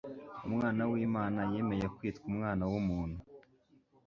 Umwana 0.47 0.81
wlmana 0.91 1.41
yemeye 1.51 1.85
kwitw 1.95 2.23
Umwana 2.29 2.63
wUmuntu 2.71 3.19